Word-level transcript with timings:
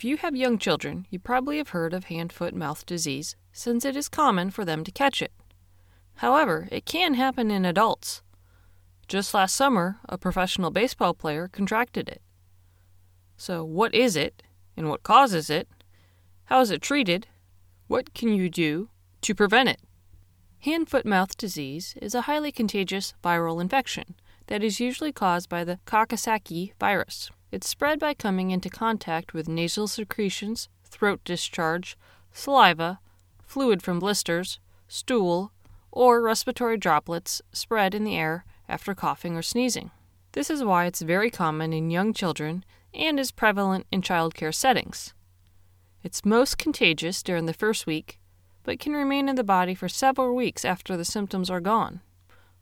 If 0.00 0.04
you 0.04 0.16
have 0.16 0.34
young 0.34 0.56
children, 0.56 1.06
you 1.10 1.18
probably 1.18 1.58
have 1.58 1.76
heard 1.76 1.92
of 1.92 2.04
hand 2.04 2.32
foot 2.32 2.54
mouth 2.54 2.86
disease 2.86 3.36
since 3.52 3.84
it 3.84 3.94
is 3.94 4.08
common 4.08 4.50
for 4.50 4.64
them 4.64 4.82
to 4.84 4.90
catch 4.90 5.20
it. 5.20 5.30
However, 6.14 6.68
it 6.72 6.86
can 6.86 7.12
happen 7.12 7.50
in 7.50 7.66
adults. 7.66 8.22
Just 9.08 9.34
last 9.34 9.54
summer, 9.54 9.98
a 10.08 10.16
professional 10.16 10.70
baseball 10.70 11.12
player 11.12 11.48
contracted 11.48 12.08
it. 12.08 12.22
So, 13.36 13.62
what 13.62 13.94
is 13.94 14.16
it 14.16 14.42
and 14.74 14.88
what 14.88 15.02
causes 15.02 15.50
it? 15.50 15.68
How 16.44 16.62
is 16.62 16.70
it 16.70 16.80
treated? 16.80 17.26
What 17.86 18.14
can 18.14 18.32
you 18.32 18.48
do 18.48 18.88
to 19.20 19.34
prevent 19.34 19.68
it? 19.68 19.82
Hand 20.60 20.88
foot 20.88 21.04
mouth 21.04 21.36
disease 21.36 21.94
is 22.00 22.14
a 22.14 22.22
highly 22.22 22.52
contagious 22.52 23.12
viral 23.22 23.60
infection 23.60 24.14
that 24.46 24.64
is 24.64 24.80
usually 24.80 25.12
caused 25.12 25.50
by 25.50 25.62
the 25.62 25.78
Coxsackie 25.84 26.72
virus. 26.80 27.30
It's 27.52 27.68
spread 27.68 27.98
by 27.98 28.14
coming 28.14 28.50
into 28.50 28.70
contact 28.70 29.34
with 29.34 29.48
nasal 29.48 29.88
secretions, 29.88 30.68
throat 30.84 31.20
discharge, 31.24 31.96
saliva, 32.32 33.00
fluid 33.44 33.82
from 33.82 33.98
blisters, 33.98 34.60
stool, 34.86 35.52
or 35.90 36.20
respiratory 36.22 36.76
droplets 36.76 37.42
spread 37.52 37.94
in 37.94 38.04
the 38.04 38.16
air 38.16 38.44
after 38.68 38.94
coughing 38.94 39.36
or 39.36 39.42
sneezing. 39.42 39.90
This 40.32 40.48
is 40.48 40.62
why 40.62 40.84
it's 40.86 41.02
very 41.02 41.30
common 41.30 41.72
in 41.72 41.90
young 41.90 42.12
children 42.12 42.64
and 42.94 43.18
is 43.18 43.32
prevalent 43.32 43.86
in 43.90 44.00
childcare 44.00 44.54
settings. 44.54 45.12
It's 46.04 46.24
most 46.24 46.56
contagious 46.56 47.22
during 47.22 47.46
the 47.46 47.52
first 47.52 47.86
week, 47.86 48.20
but 48.62 48.78
can 48.78 48.92
remain 48.92 49.28
in 49.28 49.34
the 49.34 49.44
body 49.44 49.74
for 49.74 49.88
several 49.88 50.36
weeks 50.36 50.64
after 50.64 50.96
the 50.96 51.04
symptoms 51.04 51.50
are 51.50 51.60
gone, 51.60 52.00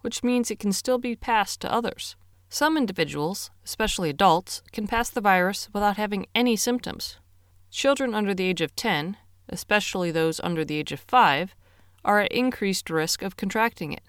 which 0.01 0.23
means 0.23 0.51
it 0.51 0.59
can 0.59 0.73
still 0.73 0.99
be 0.99 1.15
passed 1.15 1.61
to 1.61 1.73
others. 1.73 2.17
Some 2.51 2.79
individuals, 2.79 3.51
especially 3.65 4.09
adults, 4.09 4.63
can 4.73 4.87
pass 4.87 5.11
the 5.11 5.21
virus 5.21 5.69
without 5.73 5.99
having 5.99 6.27
any 6.35 6.57
symptoms. 6.57 7.19
Children 7.71 8.15
under 8.15 8.35
the 8.35 8.45
age 8.45 8.63
of 8.63 8.75
10, 8.75 9.19
especially 9.51 10.11
those 10.11 10.41
under 10.41 10.65
the 10.65 10.77
age 10.77 10.93
of 10.93 11.01
5, 11.01 11.55
are 12.05 12.21
at 12.21 12.33
increased 12.33 12.89
risk 12.89 13.23
of 13.23 13.37
contracting 13.37 13.93
it. 13.93 14.03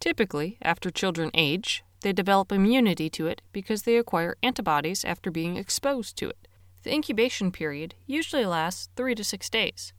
Typically, 0.00 0.58
after 0.60 0.90
children 0.90 1.30
age, 1.34 1.84
they 2.00 2.12
develop 2.12 2.50
immunity 2.50 3.08
to 3.10 3.26
it 3.28 3.42
because 3.52 3.82
they 3.82 3.96
acquire 3.96 4.36
antibodies 4.42 5.04
after 5.04 5.30
being 5.30 5.56
exposed 5.56 6.16
to 6.16 6.28
it. 6.28 6.48
The 6.82 6.92
incubation 6.92 7.52
period 7.52 7.94
usually 8.06 8.44
lasts 8.44 8.88
3 8.96 9.14
to 9.14 9.24
6 9.24 9.50
days. 9.50 9.92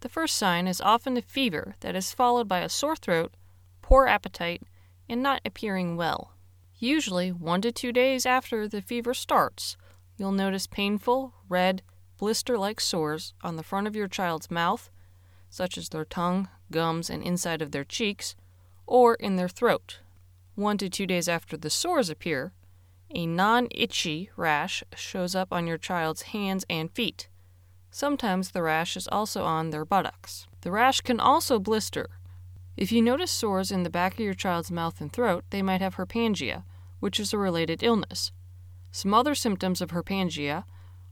The 0.00 0.08
first 0.08 0.36
sign 0.36 0.66
is 0.68 0.80
often 0.80 1.16
a 1.16 1.22
fever 1.22 1.74
that 1.80 1.96
is 1.96 2.12
followed 2.12 2.48
by 2.48 2.60
a 2.60 2.68
sore 2.68 2.96
throat, 2.96 3.34
poor 3.82 4.06
appetite, 4.06 4.62
and 5.08 5.22
not 5.22 5.40
appearing 5.44 5.96
well. 5.96 6.32
Usually, 6.82 7.30
one 7.30 7.60
to 7.62 7.70
two 7.70 7.92
days 7.92 8.26
after 8.26 8.66
the 8.66 8.82
fever 8.82 9.14
starts, 9.14 9.76
you'll 10.18 10.32
notice 10.32 10.66
painful, 10.66 11.32
red, 11.48 11.80
blister 12.18 12.58
like 12.58 12.80
sores 12.80 13.34
on 13.40 13.54
the 13.54 13.62
front 13.62 13.86
of 13.86 13.94
your 13.94 14.08
child's 14.08 14.50
mouth, 14.50 14.90
such 15.48 15.78
as 15.78 15.90
their 15.90 16.04
tongue, 16.04 16.48
gums, 16.72 17.08
and 17.08 17.22
inside 17.22 17.62
of 17.62 17.70
their 17.70 17.84
cheeks, 17.84 18.34
or 18.84 19.14
in 19.14 19.36
their 19.36 19.48
throat. 19.48 20.00
One 20.56 20.76
to 20.78 20.90
two 20.90 21.06
days 21.06 21.28
after 21.28 21.56
the 21.56 21.70
sores 21.70 22.10
appear, 22.10 22.52
a 23.14 23.26
non 23.26 23.68
itchy 23.70 24.30
rash 24.34 24.82
shows 24.96 25.36
up 25.36 25.52
on 25.52 25.68
your 25.68 25.78
child's 25.78 26.22
hands 26.22 26.64
and 26.68 26.90
feet. 26.90 27.28
Sometimes 27.92 28.50
the 28.50 28.62
rash 28.62 28.96
is 28.96 29.06
also 29.06 29.44
on 29.44 29.70
their 29.70 29.84
buttocks. 29.84 30.48
The 30.62 30.72
rash 30.72 31.00
can 31.00 31.20
also 31.20 31.60
blister. 31.60 32.08
If 32.76 32.90
you 32.90 33.02
notice 33.02 33.30
sores 33.30 33.70
in 33.70 33.84
the 33.84 33.90
back 33.90 34.14
of 34.14 34.20
your 34.20 34.34
child's 34.34 34.72
mouth 34.72 35.00
and 35.00 35.12
throat, 35.12 35.44
they 35.50 35.62
might 35.62 35.80
have 35.80 35.94
herpangina, 35.94 36.64
which 37.02 37.18
is 37.18 37.32
a 37.32 37.38
related 37.38 37.82
illness. 37.82 38.30
Some 38.92 39.12
other 39.12 39.34
symptoms 39.34 39.80
of 39.80 39.90
herpangina 39.90 40.62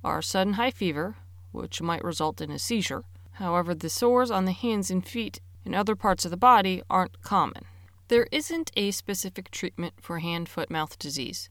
are 0.04 0.22
sudden 0.22 0.52
high 0.52 0.70
fever, 0.70 1.16
which 1.50 1.82
might 1.82 2.04
result 2.04 2.40
in 2.40 2.52
a 2.52 2.60
seizure. 2.60 3.02
However, 3.32 3.74
the 3.74 3.90
sores 3.90 4.30
on 4.30 4.44
the 4.44 4.52
hands 4.52 4.88
and 4.92 5.04
feet 5.04 5.40
and 5.64 5.74
other 5.74 5.96
parts 5.96 6.24
of 6.24 6.30
the 6.30 6.36
body 6.36 6.80
aren't 6.88 7.20
common. 7.22 7.64
There 8.06 8.28
isn't 8.30 8.70
a 8.76 8.92
specific 8.92 9.50
treatment 9.50 9.94
for 10.00 10.20
hand 10.20 10.48
foot 10.48 10.70
mouth 10.70 10.96
disease. 10.96 11.50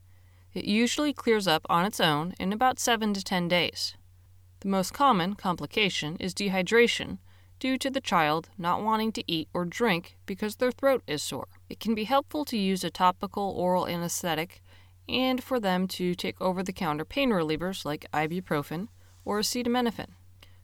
It 0.53 0.63
usually 0.63 1.11
clears 1.11 1.45
up 1.45 1.66
on 1.69 1.83
its 1.83 2.00
own 2.00 2.33
in 2.39 2.53
about 2.53 2.79
7 2.79 3.13
to 3.16 3.21
10 3.21 3.50
days. 3.50 3.97
The 4.61 4.69
most 4.69 4.94
common 4.94 5.33
complication 5.35 6.16
is 6.16 6.33
dehydration 6.33 7.17
due 7.59 7.77
to 7.77 7.89
the 7.89 8.01
child 8.01 8.49
not 8.57 8.81
wanting 8.81 9.11
to 9.11 9.23
eat 9.31 9.49
or 9.53 9.65
drink 9.65 10.17
because 10.25 10.55
their 10.55 10.71
throat 10.71 11.03
is 11.05 11.21
sore. 11.21 11.47
It 11.69 11.79
can 11.79 11.93
be 11.93 12.05
helpful 12.05 12.45
to 12.45 12.57
use 12.57 12.83
a 12.83 12.89
topical 12.89 13.51
oral 13.51 13.87
anesthetic 13.87 14.61
and 15.07 15.43
for 15.43 15.59
them 15.59 15.87
to 15.87 16.15
take 16.15 16.39
over 16.41 16.63
the 16.63 16.73
counter 16.73 17.05
pain 17.05 17.29
relievers 17.31 17.85
like 17.85 18.05
ibuprofen 18.13 18.87
or 19.25 19.39
acetaminophen. 19.39 20.09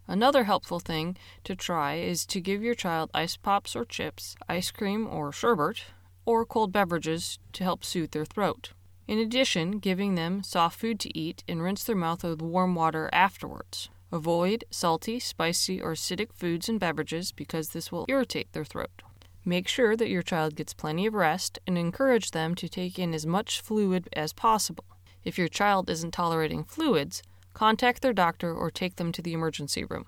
Another 0.07 0.43
helpful 0.43 0.79
thing 0.79 1.17
to 1.43 1.55
try 1.55 1.95
is 1.95 2.25
to 2.27 2.39
give 2.39 2.61
your 2.61 2.75
child 2.75 3.09
ice 3.13 3.37
pops 3.37 3.75
or 3.75 3.85
chips, 3.85 4.35
ice 4.47 4.69
cream 4.69 5.07
or 5.07 5.31
sherbet, 5.31 5.83
or 6.25 6.45
cold 6.45 6.71
beverages 6.71 7.39
to 7.53 7.63
help 7.63 7.83
soothe 7.83 8.11
their 8.11 8.25
throat. 8.25 8.73
In 9.07 9.19
addition, 9.19 9.79
giving 9.79 10.15
them 10.15 10.43
soft 10.43 10.79
food 10.79 10.99
to 11.01 11.17
eat 11.17 11.43
and 11.47 11.61
rinse 11.61 11.83
their 11.83 11.95
mouth 11.95 12.23
with 12.23 12.41
warm 12.41 12.75
water 12.75 13.09
afterwards. 13.13 13.89
Avoid 14.15 14.63
salty, 14.71 15.19
spicy, 15.19 15.81
or 15.81 15.91
acidic 15.91 16.31
foods 16.31 16.69
and 16.69 16.79
beverages 16.79 17.33
because 17.33 17.69
this 17.69 17.91
will 17.91 18.05
irritate 18.07 18.53
their 18.53 18.63
throat. 18.63 19.01
Make 19.43 19.67
sure 19.67 19.97
that 19.97 20.07
your 20.07 20.21
child 20.21 20.55
gets 20.55 20.73
plenty 20.73 21.05
of 21.05 21.13
rest 21.13 21.59
and 21.67 21.77
encourage 21.77 22.31
them 22.31 22.55
to 22.55 22.69
take 22.69 22.97
in 22.97 23.13
as 23.13 23.25
much 23.25 23.59
fluid 23.59 24.07
as 24.13 24.31
possible. 24.31 24.85
If 25.25 25.37
your 25.37 25.49
child 25.49 25.89
isn't 25.89 26.13
tolerating 26.13 26.63
fluids, 26.63 27.23
contact 27.53 28.01
their 28.01 28.13
doctor 28.13 28.55
or 28.55 28.71
take 28.71 28.95
them 28.95 29.11
to 29.11 29.21
the 29.21 29.33
emergency 29.33 29.83
room. 29.83 30.05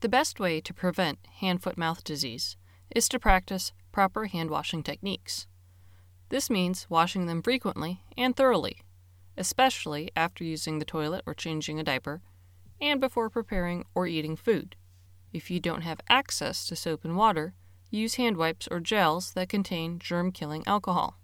The 0.00 0.08
best 0.08 0.40
way 0.40 0.60
to 0.60 0.74
prevent 0.74 1.20
hand 1.38 1.62
foot 1.62 1.78
mouth 1.78 2.02
disease 2.02 2.56
is 2.90 3.08
to 3.10 3.20
practice 3.20 3.72
proper 3.92 4.26
hand 4.26 4.50
washing 4.50 4.82
techniques. 4.82 5.46
This 6.28 6.50
means 6.50 6.90
washing 6.90 7.26
them 7.26 7.40
frequently 7.40 8.00
and 8.18 8.34
thoroughly, 8.34 8.80
especially 9.36 10.10
after 10.16 10.42
using 10.42 10.80
the 10.80 10.84
toilet 10.84 11.22
or 11.24 11.34
changing 11.34 11.78
a 11.78 11.84
diaper, 11.84 12.20
and 12.80 13.00
before 13.00 13.30
preparing 13.30 13.84
or 13.94 14.06
eating 14.06 14.36
food. 14.36 14.76
If 15.32 15.50
you 15.50 15.60
don't 15.60 15.82
have 15.82 16.00
access 16.08 16.66
to 16.66 16.76
soap 16.76 17.04
and 17.04 17.16
water, 17.16 17.54
use 17.90 18.14
hand 18.14 18.36
wipes 18.36 18.68
or 18.70 18.80
gels 18.80 19.32
that 19.32 19.48
contain 19.48 19.98
germ 19.98 20.32
killing 20.32 20.62
alcohol. 20.66 21.18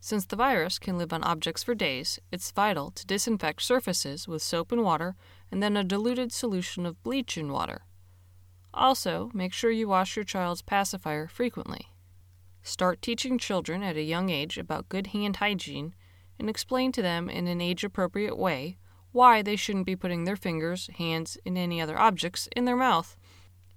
Since 0.00 0.26
the 0.26 0.36
virus 0.36 0.78
can 0.78 0.98
live 0.98 1.12
on 1.12 1.24
objects 1.24 1.62
for 1.62 1.74
days, 1.74 2.20
it's 2.30 2.50
vital 2.50 2.90
to 2.92 3.06
disinfect 3.06 3.62
surfaces 3.62 4.28
with 4.28 4.42
soap 4.42 4.70
and 4.70 4.82
water 4.82 5.16
and 5.50 5.62
then 5.62 5.76
a 5.76 5.84
diluted 5.84 6.32
solution 6.32 6.86
of 6.86 7.02
bleach 7.02 7.36
in 7.36 7.50
water. 7.50 7.82
Also, 8.72 9.30
make 9.32 9.52
sure 9.52 9.70
you 9.70 9.88
wash 9.88 10.16
your 10.16 10.24
child's 10.24 10.62
pacifier 10.62 11.26
frequently. 11.26 11.88
Start 12.62 13.00
teaching 13.00 13.38
children 13.38 13.82
at 13.82 13.96
a 13.96 14.02
young 14.02 14.28
age 14.28 14.58
about 14.58 14.88
good 14.88 15.08
hand 15.08 15.36
hygiene 15.36 15.94
and 16.38 16.50
explain 16.50 16.92
to 16.92 17.02
them 17.02 17.30
in 17.30 17.46
an 17.46 17.60
age 17.60 17.84
appropriate 17.84 18.36
way 18.36 18.78
why 19.16 19.40
they 19.40 19.56
shouldn't 19.56 19.86
be 19.86 19.96
putting 19.96 20.24
their 20.24 20.36
fingers, 20.36 20.90
hands, 20.98 21.38
and 21.46 21.56
any 21.56 21.80
other 21.80 21.98
objects 21.98 22.50
in 22.54 22.66
their 22.66 22.76
mouth. 22.76 23.16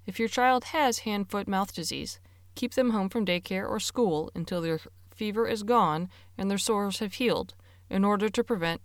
If 0.06 0.20
your 0.20 0.28
child 0.28 0.66
has 0.66 1.00
hand 1.00 1.30
foot 1.30 1.48
mouth 1.48 1.74
disease, 1.74 2.20
keep 2.56 2.74
them 2.74 2.90
home 2.90 3.08
from 3.08 3.26
daycare 3.26 3.66
or 3.66 3.80
school 3.80 4.30
until 4.36 4.60
their 4.60 4.82
fever 5.16 5.48
is 5.48 5.64
gone 5.64 6.10
and 6.38 6.52
their 6.52 6.58
sores 6.58 7.00
have 7.00 7.14
healed 7.14 7.54
in 7.90 8.04
order 8.04 8.28
to 8.28 8.44
prevent 8.44 8.82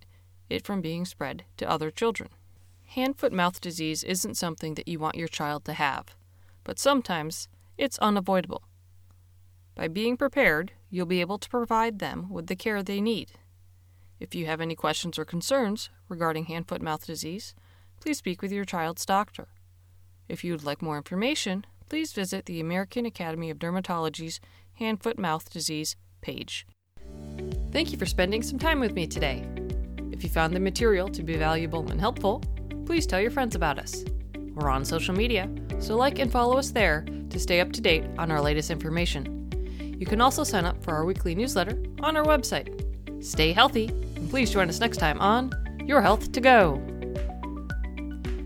it 0.48 0.64
from 0.64 0.80
being 0.80 1.04
spread 1.04 1.42
to 1.56 1.68
other 1.68 1.90
children. 1.90 2.30
Hand 2.84 3.18
foot 3.18 3.32
mouth 3.32 3.60
disease 3.60 4.04
isn't 4.04 4.36
something 4.36 4.74
that 4.74 4.86
you 4.86 5.00
want 5.00 5.16
your 5.16 5.26
child 5.26 5.64
to 5.64 5.72
have, 5.72 6.14
but 6.62 6.78
sometimes 6.78 7.48
it's 7.76 7.98
unavoidable. 7.98 8.62
By 9.74 9.88
being 9.88 10.16
prepared, 10.16 10.70
you'll 10.88 11.06
be 11.06 11.20
able 11.20 11.38
to 11.38 11.48
provide 11.48 11.98
them 11.98 12.28
with 12.30 12.46
the 12.46 12.54
care 12.54 12.80
they 12.84 13.00
need. 13.00 13.32
If 14.20 14.34
you 14.34 14.46
have 14.46 14.60
any 14.60 14.74
questions 14.74 15.18
or 15.18 15.24
concerns 15.24 15.90
regarding 16.08 16.46
hand 16.46 16.68
foot 16.68 16.80
mouth 16.80 17.06
disease, 17.06 17.54
please 18.00 18.18
speak 18.18 18.42
with 18.42 18.52
your 18.52 18.64
child's 18.64 19.04
doctor. 19.04 19.48
If 20.28 20.44
you 20.44 20.52
would 20.52 20.64
like 20.64 20.80
more 20.80 20.96
information, 20.96 21.66
please 21.88 22.12
visit 22.12 22.46
the 22.46 22.60
American 22.60 23.06
Academy 23.06 23.50
of 23.50 23.58
Dermatology's 23.58 24.40
Hand 24.74 25.02
Foot 25.02 25.18
Mouth 25.18 25.50
Disease 25.50 25.96
page. 26.20 26.66
Thank 27.72 27.92
you 27.92 27.98
for 27.98 28.06
spending 28.06 28.42
some 28.42 28.58
time 28.58 28.80
with 28.80 28.92
me 28.92 29.06
today. 29.06 29.44
If 30.12 30.22
you 30.22 30.30
found 30.30 30.54
the 30.54 30.60
material 30.60 31.08
to 31.08 31.22
be 31.22 31.36
valuable 31.36 31.90
and 31.90 32.00
helpful, 32.00 32.42
please 32.86 33.06
tell 33.06 33.20
your 33.20 33.30
friends 33.30 33.54
about 33.54 33.78
us. 33.78 34.04
We're 34.54 34.70
on 34.70 34.84
social 34.84 35.14
media, 35.14 35.50
so 35.80 35.96
like 35.96 36.20
and 36.20 36.30
follow 36.30 36.56
us 36.56 36.70
there 36.70 37.04
to 37.30 37.40
stay 37.40 37.60
up 37.60 37.72
to 37.72 37.80
date 37.80 38.04
on 38.16 38.30
our 38.30 38.40
latest 38.40 38.70
information. 38.70 39.50
You 39.98 40.06
can 40.06 40.20
also 40.20 40.44
sign 40.44 40.64
up 40.64 40.82
for 40.82 40.94
our 40.94 41.04
weekly 41.04 41.34
newsletter 41.34 41.82
on 42.00 42.16
our 42.16 42.24
website. 42.24 42.73
Stay 43.24 43.54
healthy, 43.54 43.86
and 44.16 44.28
please 44.28 44.50
join 44.50 44.68
us 44.68 44.80
next 44.80 44.98
time 44.98 45.18
on 45.18 45.50
Your 45.86 46.02
Health 46.02 46.30
to 46.30 46.42
Go. 46.42 46.76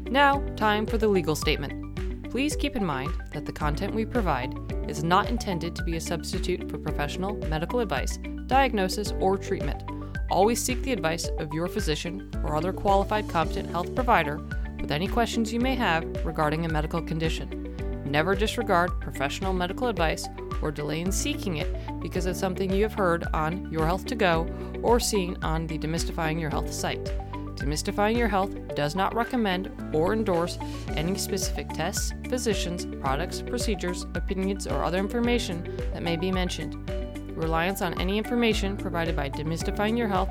Now, 0.09 0.41
time 0.55 0.87
for 0.87 0.99
the 0.99 1.09
legal 1.09 1.35
statement. 1.35 2.31
Please 2.31 2.55
keep 2.55 2.77
in 2.77 2.85
mind 2.85 3.13
that 3.33 3.45
the 3.45 3.51
content 3.51 3.93
we 3.93 4.07
provide 4.07 4.55
is 4.89 5.03
not 5.03 5.29
intended 5.29 5.75
to 5.75 5.83
be 5.83 5.97
a 5.97 6.01
substitute 6.01 6.71
for 6.71 6.79
professional 6.79 7.35
medical 7.49 7.81
advice, 7.81 8.21
diagnosis, 8.47 9.13
or 9.19 9.37
treatment. 9.37 9.83
Always 10.31 10.63
seek 10.63 10.81
the 10.83 10.93
advice 10.93 11.29
of 11.41 11.53
your 11.53 11.67
physician 11.67 12.31
or 12.45 12.55
other 12.55 12.73
qualified 12.73 13.29
competent 13.29 13.69
health 13.71 13.93
provider 13.97 14.37
with 14.81 14.93
any 14.93 15.09
questions 15.09 15.53
you 15.53 15.59
may 15.59 15.75
have 15.75 16.05
regarding 16.25 16.65
a 16.65 16.69
medical 16.69 17.03
condition. 17.03 17.68
Never 18.09 18.35
disregard 18.35 19.01
professional 19.03 19.53
medical 19.53 19.89
advice 19.89 20.27
or 20.63 20.71
delay 20.71 21.01
in 21.03 21.13
seeking 21.13 21.59
it 21.59 21.69
because 22.01 22.25
of 22.25 22.37
something 22.37 22.73
you 22.73 22.83
have 22.83 22.95
heard 22.95 23.25
on 23.35 23.71
Your 23.71 23.85
Health 23.85 24.07
to 24.07 24.15
Go 24.15 24.49
or 24.83 24.99
seen 24.99 25.37
on 25.43 25.67
the 25.67 25.79
Demystifying 25.79 26.41
Your 26.41 26.49
Health 26.49 26.73
site. 26.73 27.05
Demystifying 27.57 28.17
Your 28.17 28.29
Health 28.29 28.57
does 28.75 28.95
not 28.95 29.15
recommend 29.15 29.71
or 29.93 30.15
endorse 30.15 30.59
any 30.89 31.19
specific 31.19 31.69
tests, 31.69 32.15
physicians, 32.31 32.87
products, 33.03 33.43
procedures, 33.43 34.07
opinions, 34.15 34.67
or 34.67 34.85
other 34.85 34.99
information 34.99 35.77
that 35.93 36.03
may 36.03 36.17
be 36.17 36.33
mentioned. 36.33 36.91
Reliance 37.37 37.83
on 37.83 38.01
any 38.01 38.17
information 38.17 38.77
provided 38.77 39.15
by 39.15 39.29
Demystifying 39.29 39.99
Your 39.99 40.09
Health, 40.09 40.31